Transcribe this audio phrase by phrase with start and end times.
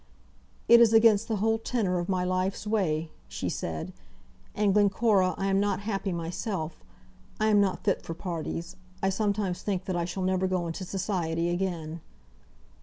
[0.67, 3.93] "It is against the whole tenor of my life's way," she said,
[4.55, 6.83] "And, Glencora, I am not happy myself.
[7.39, 8.75] I am not fit for parties.
[9.03, 12.01] I sometimes think that I shall never go into society again."